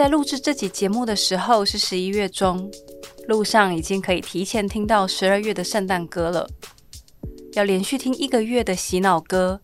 [0.00, 2.70] 在录制这集节目的时候是十一月中，
[3.28, 6.48] 路上已经可以提前听到十二月的圣诞歌了。
[7.52, 9.60] 要连续听一个月的洗脑歌，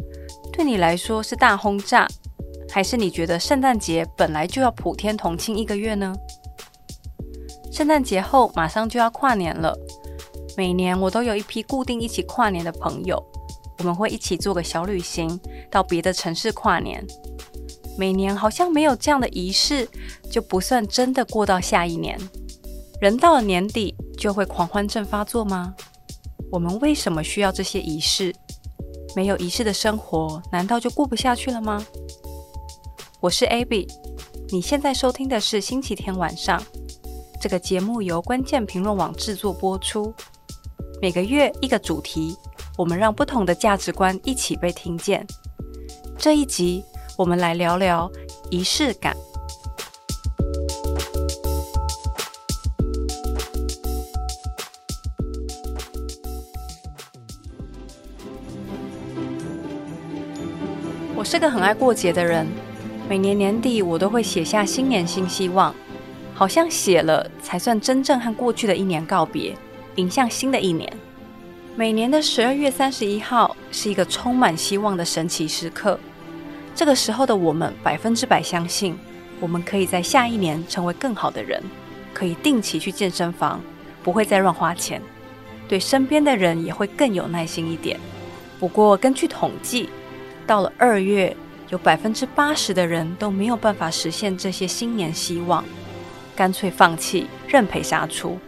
[0.53, 2.07] 对你来说是大轰炸，
[2.69, 6.15] 还是你觉得圣诞节本来就要普天同庆一个月呢？
[7.73, 9.75] 圣诞节后马上就要跨年了，
[10.55, 13.19] 每年我都有一批固定一起跨年的朋友，
[13.79, 15.41] 我们会一起做个小旅行，
[15.71, 17.03] 到别的城市跨年。
[17.99, 19.89] 每年好像没有这样的仪式，
[20.31, 22.19] 就不算真的过到下一年。
[23.01, 25.75] 人到了年底就会狂欢症发作吗？
[26.51, 28.35] 我们为什么需要这些仪式？
[29.15, 31.85] 没有仪式的生活，难道就过不下去了吗？
[33.21, 33.89] 我是 Abby，
[34.51, 36.63] 你现在收听的是星期天晚上。
[37.41, 40.15] 这个节目由关键评论网制作播出。
[41.01, 42.37] 每个月一个主题，
[42.77, 45.27] 我们让不同的价值观一起被听见。
[46.19, 46.85] 这一集。
[47.17, 48.11] 我们来聊聊
[48.51, 49.17] 仪式感。
[61.15, 62.47] 我是个很爱过节的人，
[63.09, 65.75] 每年年底我都会写下新年新希望，
[66.35, 69.57] 好像写了才算真正和过去的一年告别，
[69.95, 70.93] 迎向新的一年。
[71.75, 75.99] 每年的十二月三十一号是一个充满希望的神奇时刻。
[76.77, 78.99] 这个时候的我们百分之百相信，
[79.41, 81.63] 我们可以在下一年成为更好的人，
[82.13, 83.63] 可以定期去健身房，
[84.03, 85.01] 不会再乱花钱，
[85.67, 87.99] 对身边的人也会更有耐心一点。
[88.61, 89.89] 不过根据统计，
[90.47, 91.35] 到了二月，
[91.71, 95.65] 有百分之八十的人都没有办法实现这些新年希望，
[96.37, 98.39] 干脆放弃，认赔杀出。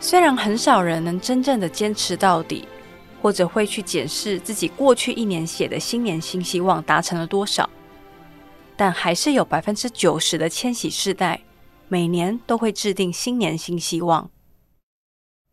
[0.00, 2.66] 虽然很少人能真正的坚持到底。
[3.20, 7.68] 或者会去检视自己过去一年写的新年新希望达成了多少，
[8.76, 11.40] 但还是有百分之九十的千禧世代
[11.88, 14.30] 每年都会制定新年新希望。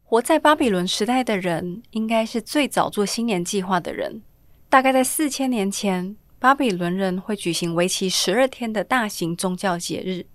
[0.03, 4.21] 活在巴比伦时代的人，应该是最早做新年计划的人。
[4.69, 10.25] 大概在四千年前，巴比伦人会举行为期十二天的大型宗教节日，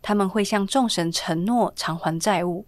[0.00, 2.66] 他们会向众神承诺偿还债务。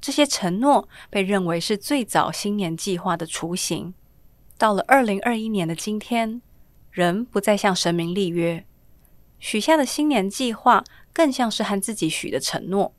[0.00, 3.94] 这些承诺被认为是最早新年计划的雏形。
[4.58, 6.40] 到了二零二一年的今天，
[6.90, 8.64] 人不再向神明立约，
[9.38, 12.94] 许下的新年计划更像是和自己许的承诺。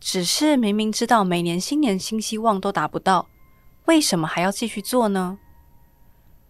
[0.00, 3.28] 只是明明知道每年新年新希望都达不到，
[3.84, 5.38] 为什么还要继续做呢？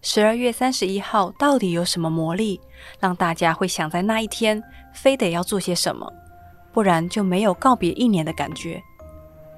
[0.01, 2.59] 十二月三十一号到底有什么魔力，
[2.99, 4.61] 让大家会想在那一天
[4.93, 6.11] 非得要做些什么，
[6.73, 8.83] 不然就没有告别一年的感觉？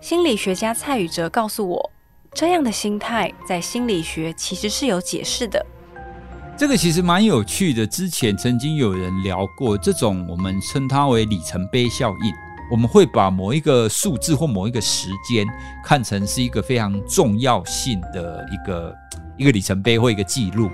[0.06, 1.92] 心理学家蔡宇哲告诉我，
[2.32, 5.66] 这样的心态在心理学其实是有解释的。
[6.56, 7.88] 这个其实蛮有趣的。
[7.88, 12.32] 之前曾经有人聊过这种，我们称它为里程碑效应。
[12.70, 15.44] 我们会把某一个数字或某一个时间
[15.84, 18.96] 看成是一个非常重要性的一个
[19.38, 20.70] 一个里程碑或一个记录。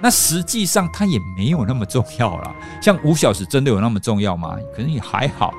[0.00, 2.52] 那实际上它也没有那么重要啦。
[2.82, 4.56] 像五小时真的有那么重要吗？
[4.74, 5.54] 可能也还好。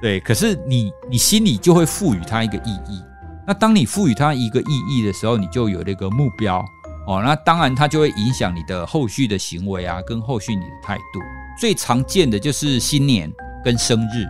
[0.00, 3.02] 对，可是你你心里就会赋予它一个意义。
[3.46, 6.64] 那当你赋予它一个意义的时候，你就有那个目标
[7.06, 7.20] 哦。
[7.22, 11.20] 那当然，它就会影响你的后续的行为啊，跟后续你的态度。
[11.60, 13.30] 最常见的就是新年
[13.64, 14.24] 跟生日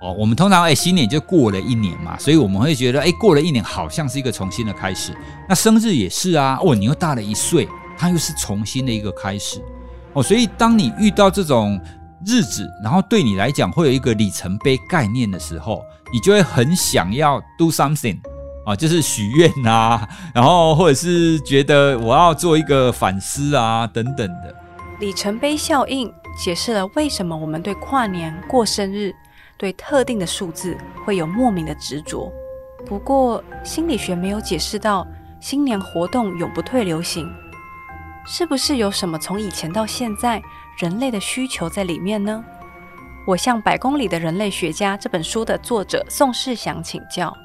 [0.00, 0.12] 哦。
[0.18, 5.12] 我们通常哎，新年就过了一年嘛，所以我们会觉得哎，过了一年好像是一个重新的开始。
[5.48, 9.60] 那生日也是啊，哦，你又大了一岁，它又是重新的一个开始
[10.14, 10.22] 哦。
[10.22, 11.78] 所以当你遇到这种
[12.26, 18.18] 日子，然后对你来讲会有一个里程碑概念的时候，你就会很想要 do something
[18.64, 24.54] 啊，就是许愿啊， 然后或者是觉得我要做一个反思啊等等的。
[25.00, 29.12] 里程碑效应解释了为什么我们对跨年、过生日、
[29.58, 32.32] 对特定的数字会有莫名的执着。
[32.86, 35.06] 不过心理学没有解释到
[35.40, 37.28] 新年活动永不退流行，
[38.24, 40.42] 是不是有什么从以前到现在？
[40.78, 42.42] 人类的需求在里面呢？
[43.26, 47.36] 我向《百公里的人类学家》这本书的作者宋世祥请教，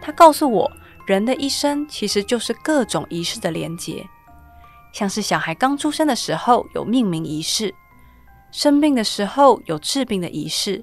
[0.00, 0.72] 他告诉我，
[1.06, 4.04] 人的一生其实就是各种仪式的连结，
[4.90, 7.74] 像是小孩刚出生的时候有命名仪式，
[8.50, 10.82] 生病的时候有治病的仪式，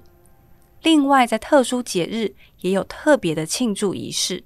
[0.83, 4.43] 另外在特殊节日也有特别的庆祝仪式。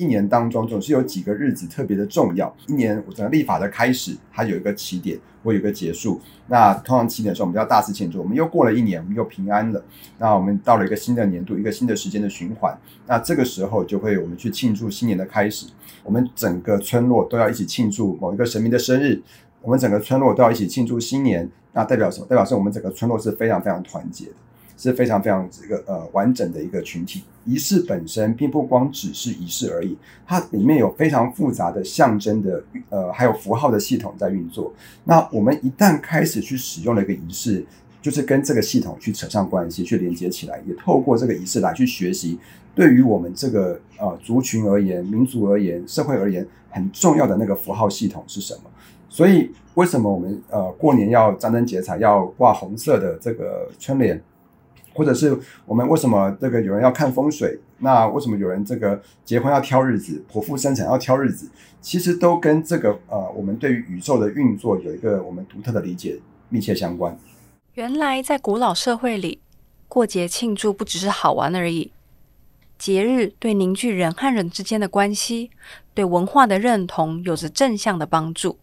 [0.00, 2.50] 一年当中总是有几个日子特别的重要。
[2.66, 6.18] 一年整个立法的开始，它有一个起点，会有一个结束。
[6.46, 8.18] 那通常起点的时候，我们叫大肆庆祝。
[8.18, 9.84] 我们又过了一年，我们又平安了。
[10.16, 12.74] 那我们到了一个新的年度，一个新的时间的循环。
[13.06, 15.66] 那这个时候就会我们去庆祝新年的开始。
[16.02, 19.20] 我们整个村落都要一起庆祝某一个神明的生日。
[19.60, 21.46] 我们整个村落都要一起庆祝新年。
[21.74, 22.26] 那代表什么？
[22.26, 24.32] 代表是我们整个村落是非常非常团结的。
[24.82, 27.22] 是非常非常这个呃完整的一个群体。
[27.44, 29.96] 仪式本身并不光只是仪式而已，
[30.26, 34.72] 它里面有非常复杂的象征的呃还有符号的系统在运作。
[35.04, 37.64] 那我们一旦开始去使用了一个仪式，
[38.02, 42.38] 就是跟这个系统去扯上关系，去连接起来，也透过这个仪式来去学习，
[42.74, 48.70] 对于我们这个呃族群而言、民族而言、社会而言很重要的那个符号系统是什么？
[49.08, 54.22] 所以为什么我们呃过年要张灯结彩，要挂红色的这个春联，
[54.94, 57.58] 或者是我们为什么这个有人要看风水？
[57.78, 61.48] 那为什么有人这个结婚要挑日子，剖腹生产要挑日子？
[61.80, 66.18] 其实都跟这个呃我们对于宇宙的运作有一个我们独特的理解
[66.50, 67.18] 密切相关。
[67.74, 69.40] 原来在古老社会里，
[69.88, 71.92] 过节庆祝不只是好玩而已。
[72.76, 75.50] 节日对凝聚人和人之间的关系，
[75.94, 78.58] 对文化的认同有着正向的帮助。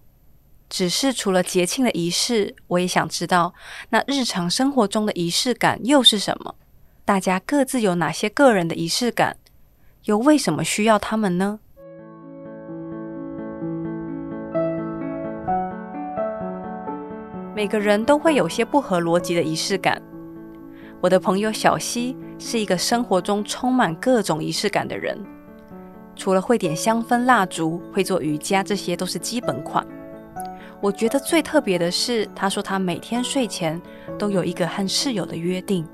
[0.69, 3.53] 只是除了节庆的仪式，我也想知道，
[3.89, 6.55] 那日常生活中的仪式感又是什么？
[7.05, 9.37] 大家各自有哪些个人的仪式感？
[10.03, 11.59] 又为什么需要他们呢？
[17.55, 20.01] 每个人都会有些不合逻辑的仪式感。
[21.01, 25.17] 我的朋友小溪是一个生活中充满各种仪式感的人，
[26.15, 29.87] 除了会点香氛蜡烛、会做瑜伽，这些都是基本款。
[30.79, 33.81] 我觉得最特别的是，他说他每天睡前
[34.17, 35.85] 都有一个和室友的约定，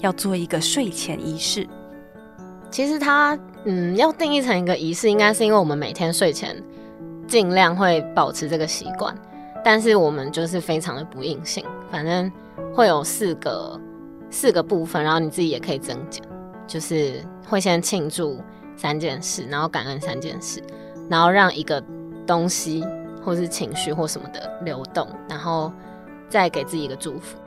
[0.00, 1.66] 要做一个睡前仪式。
[2.70, 6.60] 其实他嗯，要定义成一个仪式，应该是因为我们每天睡前
[7.28, 9.16] 尽量会保持这个习惯。
[9.64, 12.30] 但是我们就是非常的不硬性，反正
[12.74, 13.80] 会有四个
[14.28, 16.20] 四个部分，然后你自己也可以增减，
[16.66, 18.40] 就是会先庆祝
[18.76, 20.60] 三件事，然后感恩三件事，
[21.08, 21.80] 然后让一个
[22.26, 22.84] 东西
[23.24, 25.72] 或是情绪或什么的流动，然后
[26.28, 27.38] 再给自己一个祝福。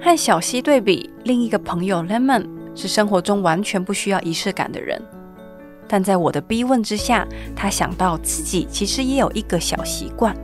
[0.00, 5.00] 和小溪对比，另一个朋友 Lemon 是生活中完全不需要仪式感的人，
[5.86, 10.34] 但在我的逼问之下，他想到自己其实也有一个小习惯。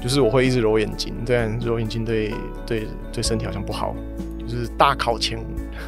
[0.00, 2.34] 就是我会一直揉眼睛，但揉眼睛对
[2.66, 3.94] 对对身体好像不好。
[4.48, 5.38] 就是大考前，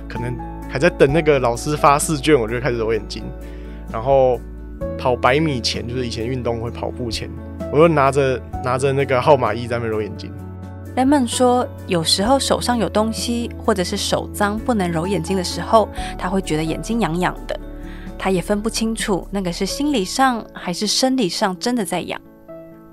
[0.09, 0.39] 可能
[0.71, 3.25] 还在等那个老师发试卷，我就开始揉眼睛。
[3.93, 4.39] 然后
[4.97, 7.29] 跑百米前，就是以前运动会跑步前，
[7.73, 10.33] 我就拿着拿着那个号码一在那揉眼睛。
[10.97, 17.59] Lemon 说，有时候手上有东西，或者是手脏不能揉眼睛的时候，他会觉得眼睛痒痒的。
[18.17, 22.21] 他也分不清楚那个是心理上还是生理上真的在痒。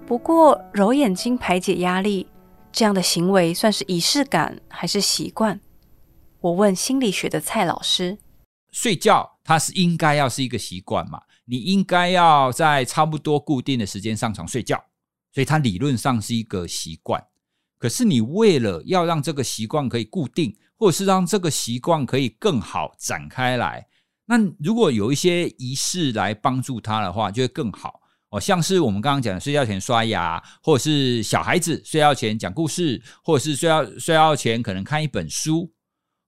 [0.07, 2.27] 不过，揉眼睛排解压力
[2.71, 5.59] 这样的行为算是仪式感还是习惯？
[6.39, 8.17] 我问心理学的蔡老师。
[8.71, 11.21] 睡觉它是应该要是一个习惯嘛？
[11.45, 14.83] 你应该要在差不多固定的时间上床睡觉，
[15.33, 17.23] 所以它理论上是一个习惯。
[17.77, 23.87] 可是你为了要让这个习惯可以固定，或者是让这个习惯可以更好展开来，
[24.25, 27.99] 那如果有一些仪式来帮助它的话，就会更好。
[28.29, 35.73] 哦，像是我们刚刚讲的，睡觉前刷牙，或者是小孩子睡觉前讲故事，或者是睡觉睡觉前可能看一本书。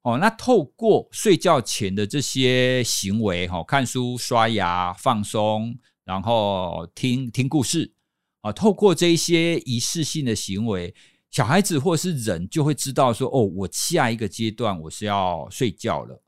[0.04, 7.94] 哦，那透过睡觉前的这些行为，哈，看书、刷牙、放松，然后听听故事，
[8.42, 10.94] 啊，透过这一些仪式性的行为，
[11.32, 16.22] 小孩子或是人就会知道说，哦，我下一个阶段我是要睡觉了。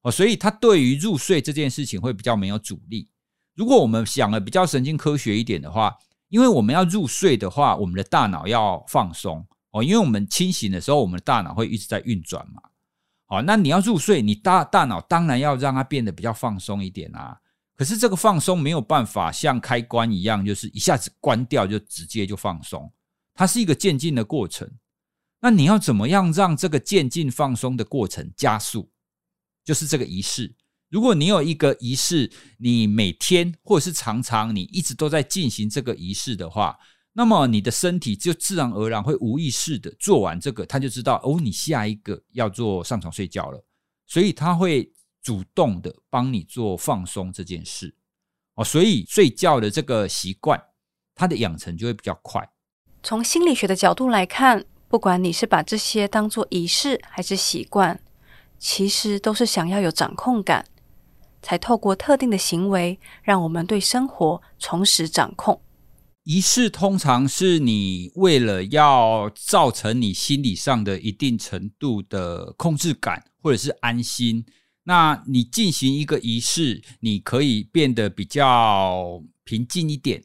[0.00, 3.10] 哦，所以他对于入睡这件事情会比较没有阻力。
[3.54, 5.94] 如果我们想的比较神经科学一点的话，
[6.30, 12.62] 因为我们要入睡的话，我们的大脑要放松哦，因为我们清醒的时候，我们的大脑会一直在运转嘛。
[13.32, 17.34] 好，那你要入睡，你大大脑当然要让它变得比较放松一点啊。
[17.74, 22.92] 可是这个放松没有办法像开关一样，就是一下子关掉就直接就放松，
[23.32, 24.70] 它是一个渐进的过程。
[25.40, 28.92] 那你要怎么样让这个渐进放松的过程加速？
[29.64, 30.54] 就是这个仪式。
[30.90, 36.76] 如果你有一个仪式，你每天或者是常常你一直都在进行这个仪式的话，
[37.12, 43.62] 那么你的身体就自然而然会无意识的做完这个，他就知道哦，你下一个要做上床睡觉了，
[44.06, 44.90] 所以他会
[45.22, 47.94] 主动的帮你做放松这件事
[48.54, 50.62] 哦，所以睡觉的这个习惯，
[51.14, 52.48] 它的养成就会比较快。
[53.02, 58.00] 从心理学的角度来看，不管你是把这些当做仪式还是习惯，
[58.58, 60.64] 其实都是想要有掌控感。
[61.42, 65.60] 才透过特定的行为，让我们对生活重拾掌控。
[66.24, 74.44] 仪式通常是你为了要造成你心理上的一定程度的控制感，或者是安心。
[74.84, 80.22] 那你进行一个仪式，你可以变得比较平静一点。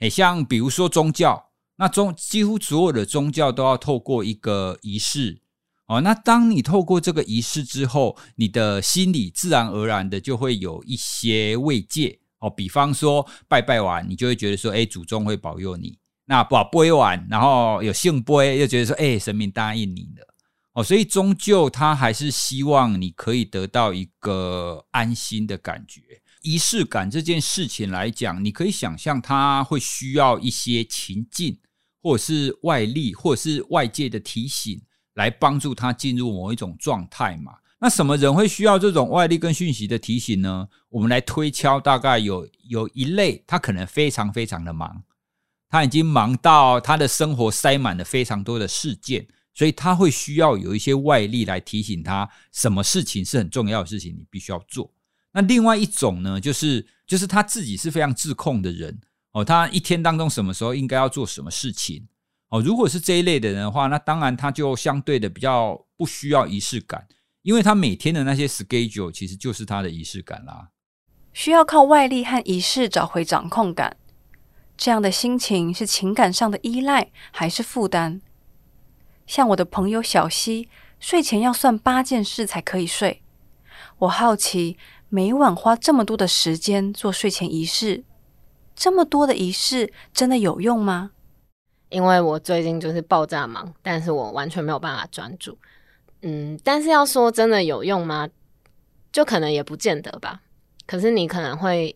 [0.00, 5.40] 诶，像比如说宗教，那宗几乎所有的宗教都要透过一个仪式。
[5.86, 12.50] 哦，那当你透过这个仪式之后，你的心里自然而然的就会有一些慰藉哦。
[12.50, 15.98] 比方说拜拜完，你就会觉得说，哎，祖宗会保佑你。
[16.26, 20.34] 那不拜完，然后有圣杯，又觉得说，哎，神明答应你了。
[20.74, 26.02] 哦，所以终究他还是希望你可以得到一个安心的感觉。
[26.42, 31.58] 仪式感这件事情来讲，你可以想象他会需要一些情境，
[32.02, 34.80] 或者是外力，或者是外界的提醒。
[35.14, 37.50] 来帮助他进入某一种状态嘛？
[37.80, 40.68] 那什么人会需要这种外力跟讯息的提醒呢？
[40.88, 45.04] 我们来推敲，大概有有一类，他可能非常非常的忙，
[45.68, 54.92] 他已经忙到他的生活塞满了非常多的事件，所以他会需要有一些外力来提醒他，什么事情是很重要的事情，你必须要做。
[55.30, 58.98] 那另外一种呢，就是就是他自己是非常自控的人
[59.30, 62.08] 哦，他一天当中什么时候应该要做什么事情。
[62.48, 67.06] 哦，如果是这一类的人的话，那当然他就相对的比较不需要仪式感，
[67.48, 70.68] 因为他每天的那些 schedule 其实就是他的仪式感啦。
[71.32, 73.96] 需要靠外力和仪式找回掌控感，
[74.76, 78.20] 这样的心情是情感上的依赖还是负担？
[79.26, 80.68] 像我的朋友小溪，
[81.00, 83.22] 睡前要算八件事才可以睡。
[84.00, 84.76] 我好奇，
[85.08, 88.04] 每晚花这么多的时间做睡前仪式，
[88.76, 91.12] 这么多的仪式真的有用吗？
[91.88, 95.56] 因为我最近就是爆炸忙，但是我完全没有办法专注。
[96.22, 98.28] 嗯，但是要说真的有用吗？
[99.12, 100.42] 就可能也不见得吧。
[100.86, 101.94] 可是你可能会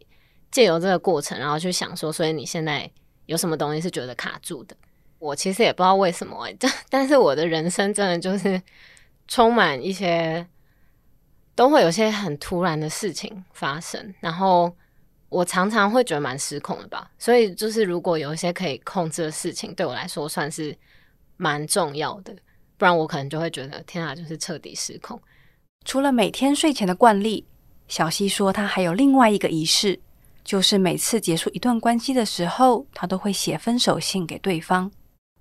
[0.51, 2.91] 借由这个过程，然后去想说，所以你现在
[3.27, 4.77] 有什么东西是觉得卡住的？
[5.19, 8.61] 我其实也不知道为什么欸，但 但是我的人生真的就是
[9.29, 10.47] 充满一些，
[11.55, 14.75] 都会有些很突然的事情发生，然后。
[15.33, 20.77] 我常常会觉得蛮失控的吧，所以就是如果有一些可以控制的事情，对我来说算是
[21.39, 22.37] 蛮重要的，
[22.83, 25.17] 不然我可能就会觉得天啊，就是彻底失控。
[25.85, 27.47] 除了每天睡前的惯例，
[27.87, 29.97] 小溪说她还有另外一个仪式，
[30.43, 34.91] 就是每次结束一段关系的时候，她都会写分手信给对方。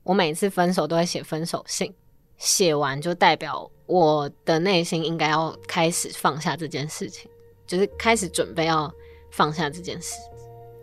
[0.03, 1.91] 我每次分手都会写分手信，
[2.38, 7.27] 写完就代表我的内心应该要开始放下这件事情，
[7.65, 8.93] 就是开始准备要。
[9.31, 10.15] 放下这件事，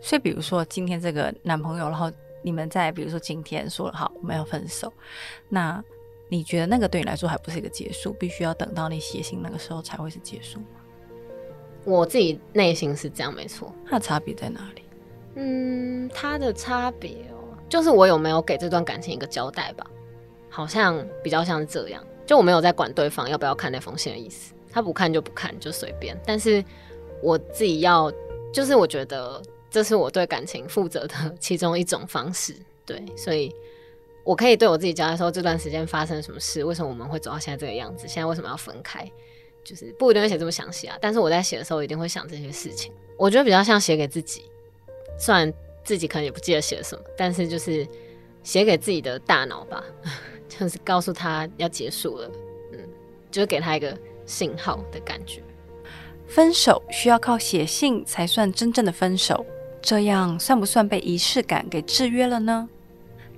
[0.01, 2.11] 所以比如说今天这个男朋友，然后
[2.41, 4.91] 你们在比如说今天说了好我们要分手，
[5.49, 5.79] 那
[6.29, 10.65] 你觉得那个对你来说还不是一个结束，必须要等到你写信那个时候才会是结束吗？
[11.83, 13.73] 我自己内心是这样，没错。
[13.85, 14.83] 它的差别在哪里？
[15.35, 19.85] 嗯，它的差别哦，就是我有没有给这段感情一个交代吧？
[20.49, 26.17] 好像比较像是这样，就我没有在管对方要不要看那封信的意思，他不看就不看，就随便。
[26.25, 26.63] 但是
[27.21, 28.11] 我自己要。
[28.51, 33.53] 就是我觉得这是我对感情负责的其中一种方式，对，所以
[34.29, 39.03] 我可以对我自己交代说，这段时间发生什么事，为什么我们会走到现在这个样子，现在为什么要分开，
[39.63, 42.93] 就是不一定会写这么详细啊，但是我在写的时候一定会想这些事情。
[43.17, 44.43] 我觉得比较像写给自己，
[45.17, 45.51] 虽然
[45.83, 47.87] 自己可能也不记得写了什么，但是就是
[48.43, 49.83] 写给自己的大脑吧，
[50.47, 52.31] 就是告诉他要结束了，
[52.73, 52.79] 嗯，
[53.31, 55.41] 就是给他一个信号的感觉。
[56.27, 59.43] 分手需要靠写信才算真正的分手，
[59.81, 62.69] 这样算不算被仪式感给制约了呢？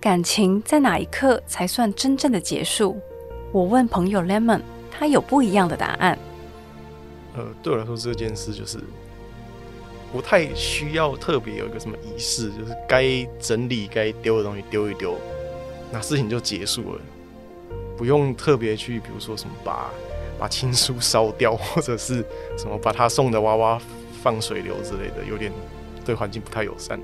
[0.02, 3.00] 感情在哪一刻才算真正的结束？
[3.52, 6.18] 我问朋友 Lemon，他有不一样的答案。
[7.36, 8.80] 呃，对我来说这件事就是
[10.12, 15.16] 不太需要特别有一个什么仪式，就是该整理该丢的东西丢一丢，
[15.92, 17.02] 那事情就结束了，
[17.96, 19.90] 不用特别去，比如说什么把。
[20.40, 22.26] 把情书烧掉， 或者是
[22.58, 23.80] 什么把他送的娃娃
[24.24, 25.52] 放水流之类的，有点
[26.04, 27.00] 对环境不太友善。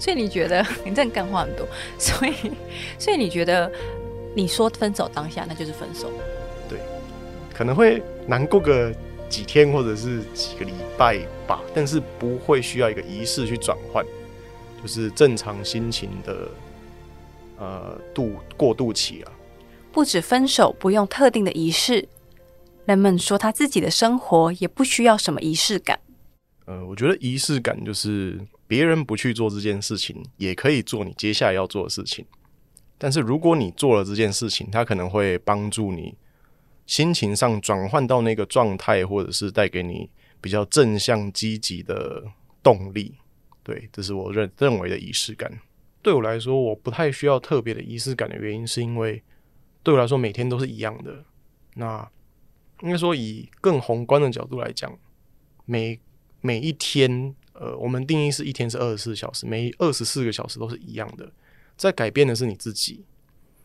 [0.00, 1.64] 所以你觉得 你这样干话很多，
[1.96, 2.34] 所以
[2.98, 3.70] 所以你觉得
[4.34, 6.10] 你说分手当下那就是分手？
[6.68, 6.80] 对，
[7.54, 8.92] 可能会难过个
[9.28, 14.04] 几天或者是几个礼拜吧，但是不会需要一个仪式去转换，
[14.82, 16.48] 就是正常心情的
[17.58, 19.32] 呃度过渡期啊。
[19.92, 22.08] 不止分手不用特定的仪式，
[22.86, 25.98] 人们说他自己的生活也不需要什么仪式感。
[26.66, 28.40] 呃，我觉得仪式感就是
[28.70, 32.24] 别人不去做这件事情，也可以做你接下来要做的事情。
[32.96, 36.14] 但是如果你做了这件事情，它可能会帮助你
[36.86, 40.08] 心情上转换到那个状态，或者是带给你
[40.40, 42.22] 比较正向积极的
[42.62, 43.16] 动力。
[43.64, 45.50] 对，这是我认认为的仪式感。
[46.00, 49.20] 对我来说，我不太需要特别的仪式感的原因，是因为。
[49.82, 51.24] 对我来说，每天都是一样的。
[51.74, 52.08] 那
[52.82, 54.96] 应该说，以更宏观的角度来讲，
[55.64, 55.98] 每
[56.40, 61.30] 每一天，呃，我们定义是一天是二十四小时，每二十四个小时都是一样的。
[61.76, 63.04] 在改变的是你自己。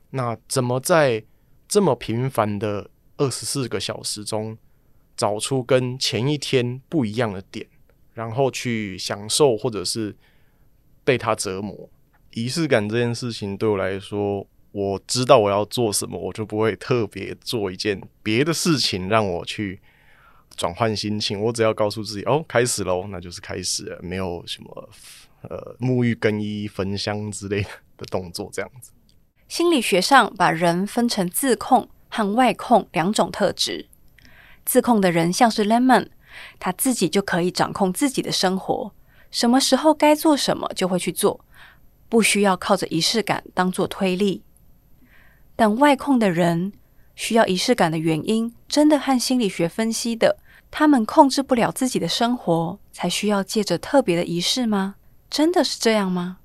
[0.09, 1.23] 那怎么在
[1.65, 4.57] 这么平凡的二十四个小时中，
[5.15, 7.65] 找出跟前一天不一样的点，
[8.13, 10.13] 然后去享受或者是
[11.05, 11.89] 被它折磨。
[12.31, 19.79] 仪式感这件事情对我来说，我知道我要做什么，我就不会特别做一件别的事情让我去
[20.55, 21.41] 转换心情。
[21.41, 24.89] 我只要告诉自己，哦，开始喽，那就是开始了，没有什么
[25.41, 27.61] 呃沐浴更衣、焚香之类
[27.97, 28.91] 的动作，这样子。
[29.47, 33.87] 心理学上把人分成自控和外控两种特质。
[34.65, 36.07] 自控的人像是 Lemon，
[36.59, 38.91] 他自己就可以掌控自己的生活，
[39.29, 41.45] 什么时候该做什么就会去做，
[42.09, 44.41] 不需要靠着仪式感当做推力。
[45.55, 46.73] 但外控的人
[47.13, 50.37] 需要仪式感的原因，真的和心理学分析的，
[50.77, 54.95] 他们控制不了自己的生活，才需要借着特别的仪式吗？
[55.29, 56.39] 真的是这样吗？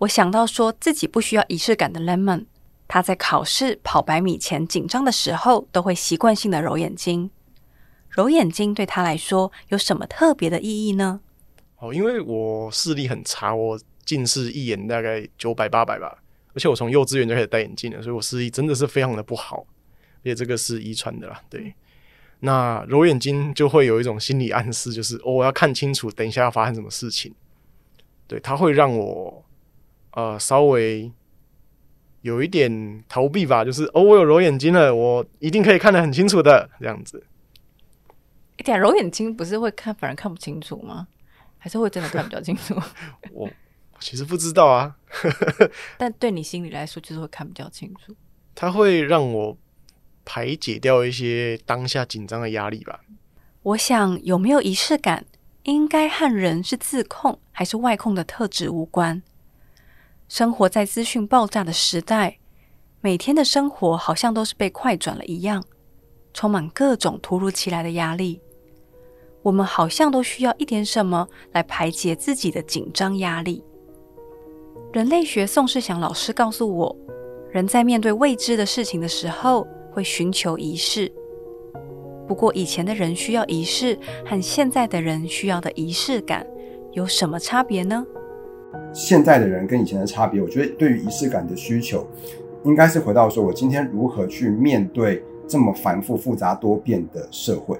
[0.00, 2.44] 我想到说自己不需要仪式感的 Lemon，
[2.86, 7.30] 他在考试跑百米前紧张的时候，都会习惯性的揉眼睛。
[8.10, 11.22] 揉眼睛对他来说有什么特别的意义呢？
[11.78, 16.18] 哦，因为我视力很差，我近视一眼大概九百八百吧，
[16.52, 19.64] 而且我从幼稚园就开始戴眼镜了，所以我视力真的是非常的不好，
[20.18, 21.40] 而且这个是遗传的啦。
[21.48, 21.74] 对，
[22.40, 27.34] 那揉眼睛就会有一种心理暗示，就是哦，我要看清楚，等一下要发生什么事情。
[28.26, 29.44] 对，它会让我。
[30.12, 31.12] 呃，稍微
[32.22, 37.24] 有一点逃避吧，就是哦，我有揉眼睛了，我一定可以看得很清楚的，这样子。
[38.56, 41.06] 一点揉眼睛不是会看反而看不清楚吗？
[41.58, 42.74] 还是会真的看比较清楚？
[43.32, 43.48] 我
[44.00, 44.96] 其实不知道啊，
[45.96, 48.12] 但对你心里来说，就是会看比较清楚。
[48.56, 49.56] 它会让我
[50.30, 53.00] 排解掉一些当下紧张的压力吧。
[53.62, 55.24] 我想有没有仪式感，
[55.62, 59.22] 应该和人是自控还是外控的特质无关。
[60.28, 62.36] 生活在资讯爆炸的时代，
[63.00, 65.64] 每天的生活好像都是被快转了一样，
[66.34, 68.38] 充满各种突如其来的压力。
[69.42, 73.64] 我们好像都需要一点什么来排解自己的紧张压力。
[74.92, 76.96] 人类学宋世祥老师告诉我，
[77.50, 79.66] 人在面对未知的事情的时候，
[79.98, 81.10] 会寻求仪式。
[82.28, 86.46] 不过，以前的人需要仪式，和现在的人需要的仪式感
[86.92, 88.06] 有什么差别呢？
[88.92, 92.06] 现在的人跟以前的差别，我觉得对于仪式感的需求，
[92.62, 97.76] 应该是回到说，我今天如何去面对这么繁复、复杂、多变的社会。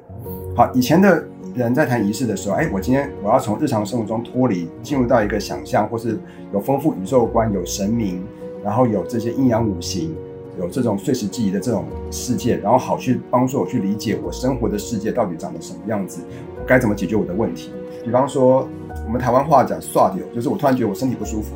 [0.56, 6.18] 好，以前的人在谈仪式的时候，哎，我今天我要从日常生活中脱离，进入到一个想象，或是
[6.52, 8.26] 有丰富宇宙观、有神明，
[8.64, 10.12] 然后有这些阴阳五行，
[10.58, 16.22] 有这种碎石记忆的这种世界，然后好去帮助我去理解我生活的世界到底长得什么样子，
[16.58, 17.70] 我该怎么解决我的问题。
[18.04, 18.68] 比方说。
[19.04, 21.54] 我们台湾话讲“刷掉”，就是我突然觉得我身体不舒服，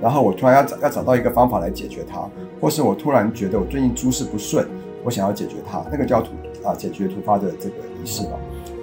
[0.00, 2.26] 然后我突然要找要找到一个方法来解决它，
[2.60, 4.66] 或是我突然觉得我最近诸事不顺，
[5.04, 6.30] 我想要解决它，那个叫突
[6.64, 8.38] 啊解决突发的这个仪式吧。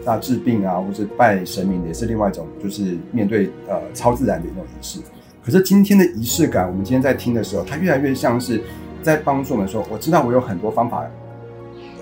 [0.06, 5.00] 那治病啊，或是拜神明也是另外一种，就是面对呃超自然的一种仪式。
[5.44, 8.62] 可是今天的仪式感，我们今天在听的时候，它越来越像是
[9.02, 11.06] 在帮助我们说，我知道我有很多方法，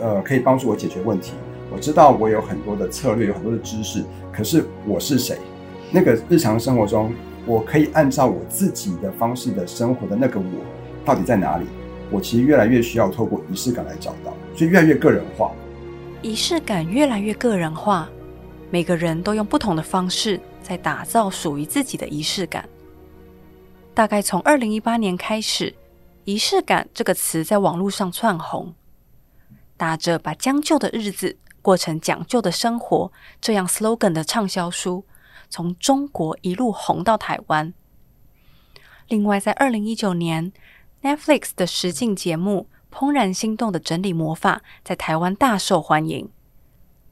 [0.02, 1.34] 呃，可以帮助我解决问题。
[1.72, 5.38] 我知道我有很多的策略，有很多的知识，可是我是谁？
[5.92, 7.14] 那个日常生活中，
[7.46, 10.46] 我可以按照我自己的方式的生活的那个我，
[11.06, 11.66] 到底在哪里？
[12.10, 15.52] 我其实越来越需要透过仪式感来找到，所以越来越个人化。
[16.22, 18.10] 仪式感越来越个人化，
[18.70, 22.68] 每个人都用不同的方式在打造属于自己的仪式感。
[23.94, 25.74] 大概从二零一八年开始
[26.28, 28.76] ，“仪式感”这个词在网络上窜红，
[29.78, 35.06] 打着把将就的日子过成讲究的生活这样 slogan 的畅销书。
[35.50, 37.74] 从中国一路红到台湾。
[39.08, 40.52] 另外，在二零一九年
[41.02, 46.30] ，Netflix 的实境节目《怦然心动的整理魔法》在台湾大受欢迎，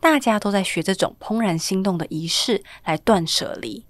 [0.01, 3.85] 大家都在学这种怦然心动的仪式来断舍离。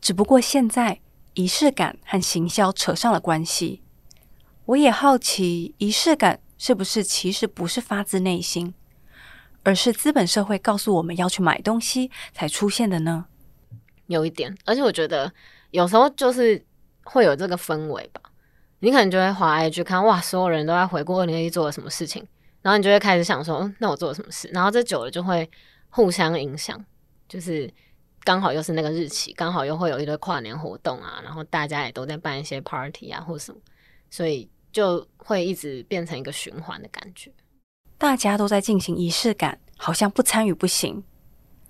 [0.00, 0.98] 只不过现在
[1.36, 3.82] 仪式感和行销扯上了关系，
[4.64, 8.72] 我也好奇，仪式感是不是其实不是发自内心？
[9.62, 13.26] 而是资本社会告诉我们要去买东西才出现的呢？
[14.06, 15.30] 有一点，而且我觉得
[15.72, 16.64] 有时候就是
[17.04, 18.22] 会有这个氛围吧。
[18.78, 22.26] 你可能就会滑 IG 看，哇，所有人都在回顾二零一做了什么事情，
[22.62, 24.48] 然后你就会开始想说，那我做了什么事？
[24.54, 25.50] 然后这久了就会
[25.90, 26.82] 互相影响，
[27.28, 27.70] 就是
[28.26, 33.60] 刚好又是那个日期，刚好又会有一堆跨年活动啊，然后大家也都在办一些 party 啊或什么，
[34.10, 37.32] 所以就会一直变成一个循环的感觉。
[37.96, 41.04] 大家都在进行仪式感，好像不参与不行。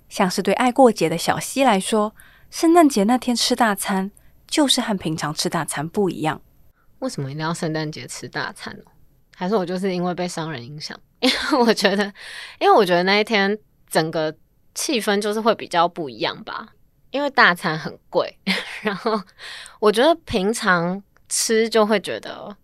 [0.09, 2.15] 像是对爱过节的小溪来说，
[2.49, 4.09] 圣诞节那天吃大餐，
[4.47, 6.41] 就是和平常吃大餐不一样。
[6.97, 8.83] 为什么一定要圣诞节吃大餐呢？
[9.35, 10.99] 还是我就是因为被商人影响？
[11.19, 12.11] 因为我觉得，
[12.59, 13.55] 因为我觉得那一天
[13.87, 14.35] 整个
[14.77, 16.69] 气氛就是会比较不一样吧。
[17.09, 18.37] 因为大餐很贵，
[18.83, 19.19] 然后
[19.79, 22.55] 我觉得平常吃就会觉得，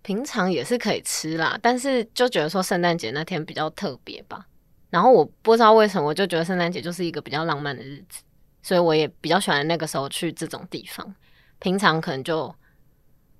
[0.00, 4.46] 平常也是可以吃啦，但是就觉得说圣诞节那天比较特别吧。
[4.90, 8.22] 然后我不知道为什么，我就觉得圣诞节就是一个比较浪漫的日子，
[8.62, 11.14] 所以我也比较喜欢那个时候去这种地方。
[11.58, 12.54] 平常可能就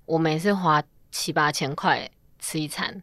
[0.05, 3.01] 我每次花七八千块吃一餐，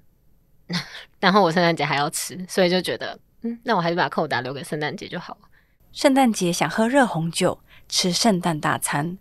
[1.20, 3.18] 然后我圣诞节还要吃，所以就觉得，
[3.64, 5.48] 那我还是把扣打留给圣诞节就好了。
[5.92, 9.18] 圣诞节想喝热红酒，吃圣诞大餐，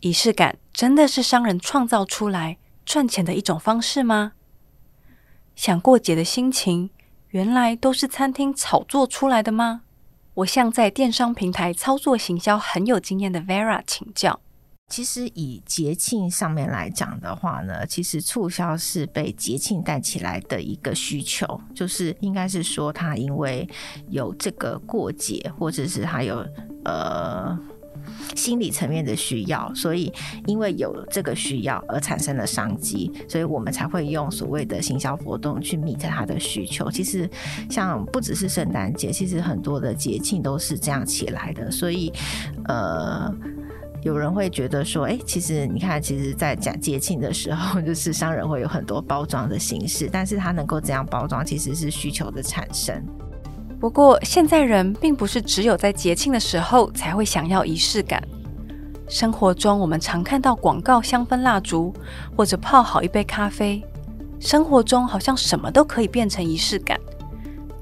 [0.00, 4.32] 仪式感真的是商人创造出来赚钱的一种方式吗？
[5.56, 6.90] 想过节的心情，
[7.30, 9.82] 原来都是餐厅炒作出来的吗？
[10.34, 14.40] 我向在电商平台操作行销很有经验的 Vera 请教。
[14.88, 23.68] 其实以节庆上面来讲的话呢，其实促销是被节庆带起来的一个需求，就是应该是说它因为
[24.08, 26.44] 有这个过节，或者是还有
[26.84, 27.58] 呃。
[28.34, 30.10] 心理层面的需要，所以
[30.46, 36.90] 因为有这个需要而产生了商机，所以我们才会用所谓的行销活动去 meet 他的需求。
[36.90, 37.28] 其实
[37.68, 41.70] 像不只是圣诞节，其实很多的节庆都是这样起来的。
[41.70, 42.10] 所以，
[42.64, 43.30] 呃，
[44.08, 53.04] 有人会觉得说，哎，其实你看，其实，在讲节庆的时候， 就是商人会有很多包装的形式，但是他能够这样包装，其实是需求的产生。
[53.78, 58.26] 不过，现在人并不是只有在节庆的时候才会想要仪式感。
[59.08, 61.92] 生活中，我们常看到广告香氛蜡烛，
[62.34, 63.84] 或者泡好一杯咖啡。
[64.40, 66.98] 生活中好像什么都可以变成仪式感。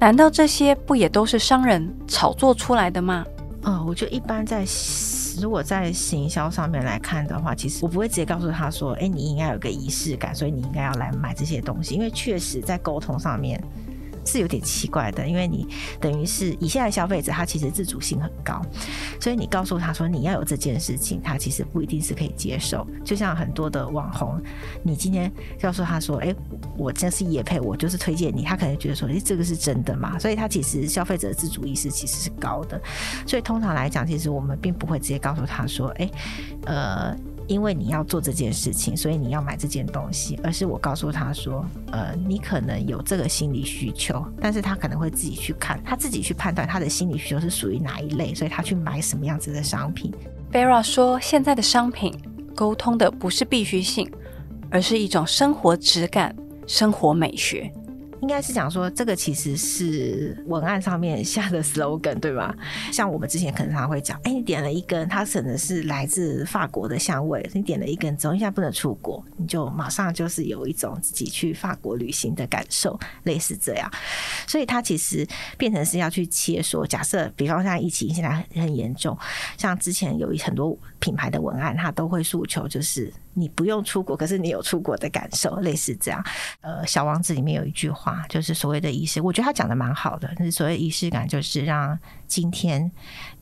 [0.01, 3.25] 难道这些不也都是商人炒作出来的吗？
[3.63, 4.65] 嗯，我觉得一般在
[5.41, 13.63] 如果在行销上面来看的话，其实我不会直接告诉他说：“哎，你应该有个仪式感，所以你应该要来买这些东西。”因为确实在沟通上面。
[14.27, 15.67] 是有点奇怪的，因为你
[16.01, 18.61] 等于是以现在消费者，他其实自主性很高，
[19.21, 22.87] 所以你告诉他说你要有这件事情，他其实不一定是可以接受。
[23.05, 24.41] 就像很多的网红，
[24.83, 26.35] 你今天告诉他说，哎，
[26.77, 30.19] 我这是也配，我就是推荐你，他可能觉得说，哎，这个是真的嘛？
[30.19, 32.81] 所以他其实消费者的自主意识其实是高的，
[33.27, 36.11] 所以通常来讲，其实我们并不会直接告诉他说，哎，
[36.65, 37.17] 呃。
[37.49, 50.13] 因为你要做这件事情，所以你要买这件东西，而是我告诉他说，呃，你可能有这个心理需求，但是他可能会自己去看，他自己去判断他的心理需求是属于哪一类，所以他去买什么样子的商品。
[50.53, 52.15] Vera 说，现在的商品
[52.55, 54.11] 沟通的不是必需性，
[54.71, 56.35] 而是一种生活质感、
[56.67, 57.71] 生活美学。
[58.23, 62.55] 应该是讲说，这个其实是文案上面下的 slogan，对吧？
[62.93, 67.49] 像我们之前可能常会讲，哎，你点了一根，它可能是来自法国的香味。
[67.53, 73.91] 你点了一根之后，现在不能出国，你就马上就是有一种自己去法国旅行的感受，类似这样。
[74.47, 75.27] 所以它其实
[75.59, 79.17] 变成是要去切说，假设比方像疫情现在很严重，
[79.59, 86.25] 像之前有很多品牌的文案，它都会诉求就是你不用出国，可是你有出国的感受，类似这样。
[86.63, 88.25] 呃，小王子里面有一句话。
[88.29, 90.35] 就是所谓的仪式，我觉得他讲的蛮好的。
[90.35, 92.91] 就是所谓仪式感，就是让今天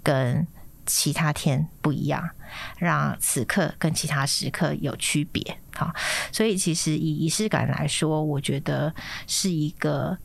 [0.03, 0.47] 跟
[0.85, 2.29] 其他天不一样，
[2.77, 5.43] 让此刻跟其他时刻有区别。
[5.75, 5.93] 好，
[6.33, 8.93] 所以其实以仪式感来说，我觉得
[9.27, 10.17] 是一个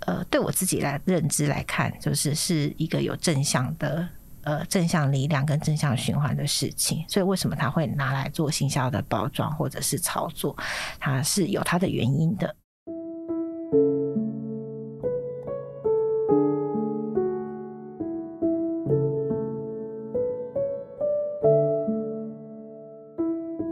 [0.00, 4.06] 呃，对我自己来认知来看，就是是一个有正向的
[4.44, 7.04] 呃正向力量跟正向循环的事情。
[7.08, 10.56] 所以为什么他会拿来做行销的包装或者是操作，
[10.98, 12.54] 它是有它的原因的。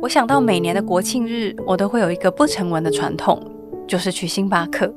[0.00, 3.40] 我想到每年的国庆日，我都会有一个不成文的传统，
[3.86, 4.92] 就是去星巴克。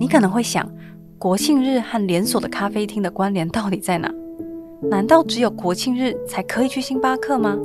[0.00, 0.68] 你可能会想，
[1.16, 4.12] 国庆日和连锁的咖啡厅的关联到底在哪？
[4.82, 7.56] 难道只有国庆日才可以去星巴克吗？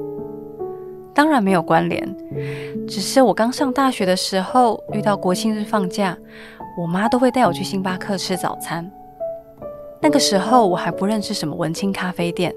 [1.13, 2.15] 当然没有关联，
[2.87, 6.17] 只是我刚上大学的时候遇到国庆日放假，
[6.79, 8.89] 我妈都会带我去星巴克吃早餐。
[10.01, 12.55] 那个时候我还不认识什么文青咖啡店。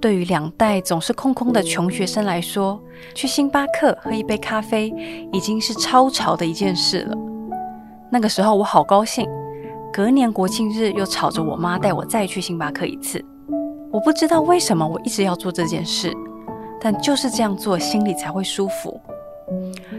[0.00, 2.80] 对于两袋总是空空的穷学生来说，
[3.12, 4.92] 去星巴克喝一杯咖啡
[5.32, 7.16] 已经是超潮的一件事了。
[8.10, 9.28] 那个时候我好高兴，
[9.92, 13.22] 隔年国庆日又吵着我妈带我再去星巴克一次。
[13.92, 16.10] 我不知道为什么我一直要做这件事，
[16.80, 18.98] 但就是这样做心里才会舒服。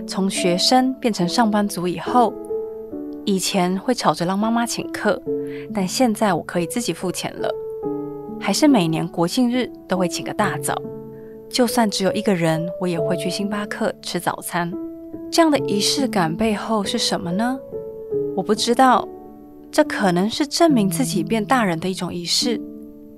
[0.08, 2.34] 从学生变成上班族以后，
[3.24, 5.22] 以前会吵着让妈妈请客，
[5.72, 7.48] 但现在我可以自己付钱了。
[8.42, 10.76] 还是每年国庆日都会请个大早，
[11.48, 14.74] 就算只有一个人，我也会去星巴克吃早餐。
[15.32, 17.58] 这样的仪式感背后是什么呢？
[18.36, 19.08] 我不知道，
[19.72, 22.60] 这可能是证明自己变大人的一种仪式，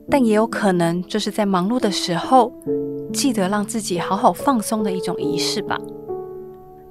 [0.10, 2.52] 但也有可能这是在忙碌的时候，
[3.12, 5.80] 记得让自己好好放松的一种仪式吧。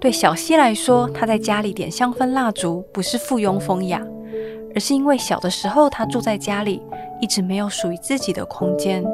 [0.00, 4.02] 对小溪来说，她在家里点香氛蜡烛不是附庸风雅，
[4.74, 6.82] 而是因为小的时候她住在家里，
[7.20, 9.04] 一直没有属于自己的空间。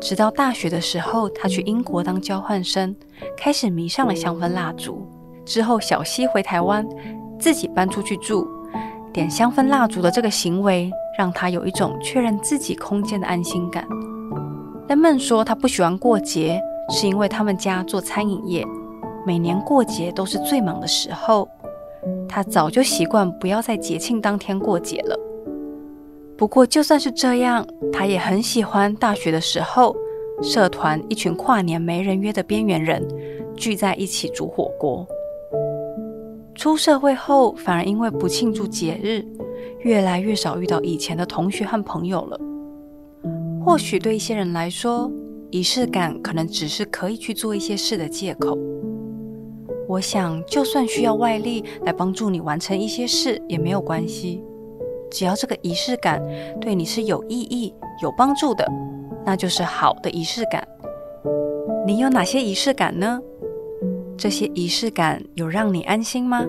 [0.00, 2.96] 直到大学的时候，她去英国当交换生，
[3.36, 5.06] 开始迷上了香氛蜡烛。
[5.44, 6.86] 之后，小溪回台湾，
[7.38, 8.48] 自己搬出去住，
[9.12, 13.86] 点香氛蜡烛的这个行为，让他有一种确认自己空间的安心感。
[14.88, 18.66] 人们说他不喜欢过节，是因为他们家做餐饮业，
[19.26, 21.48] 每年过节都是最忙的时候。
[22.28, 25.16] 他早就习惯不要在节庆当天过节了。
[26.36, 29.94] 不过，就算是这样，他也很喜欢大学的时候，
[30.42, 33.06] 社团一群跨年没人约的边缘人
[33.54, 35.06] 聚在一起煮火锅。
[36.54, 39.24] 出社会后，反而因为不庆祝节日，
[39.80, 42.38] 越来越少遇到以前的同学和朋友了。
[43.64, 45.10] 或许对一些人来说，
[45.50, 48.56] 仪式感可能只是可以去做一些事的借口。
[49.88, 54.42] 我想，就算需要外力来帮助你完成一些事，也没有关系。
[55.10, 56.22] 只要这个仪式感
[56.60, 58.66] 对你是有意义、有帮助的，
[59.24, 60.66] 那就是好的仪式感。
[61.86, 63.20] 你有哪些仪式感呢？
[64.16, 66.44] 这些仪式感有让你安心吗？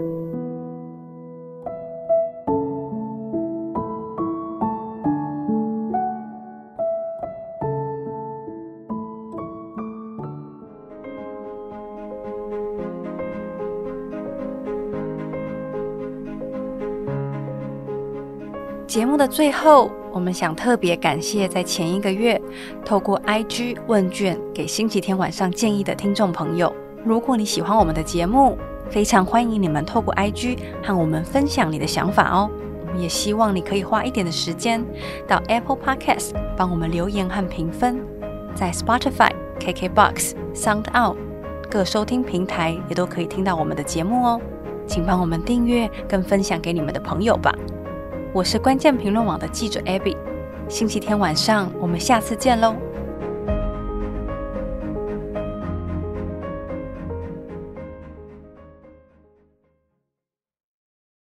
[18.86, 22.39] 节目的最后，我们想特别感谢在前一个月
[22.86, 26.71] 透过 IG 问卷给星期天晚上建议的听众朋友。
[27.05, 28.57] 如果你喜欢我们的节目，
[28.89, 32.49] 非常欢迎你们透过 IG 和我们分享你的想法哦。
[32.87, 34.85] 我们也希望你可以花一点的时间
[35.27, 37.99] 到 Apple Podcast 帮我们留言和评分，
[38.55, 41.17] 在 Spotify、KKBox、SoundOut
[41.69, 44.41] 各收听平台也都可以听到我们的节目哦。
[44.85, 47.53] 请帮我们订阅跟分享给你们的朋友吧。
[48.31, 50.15] 我是关键评论网的记者 Abby，
[50.69, 52.75] 星期天晚上我们下次见喽。